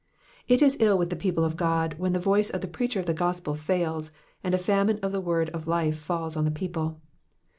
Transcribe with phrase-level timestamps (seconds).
[0.47, 3.05] It is ill with the people of God when the voice of the preacher of
[3.05, 4.11] the gospel fails,
[4.43, 6.99] and a famine of the word of life falls on the people.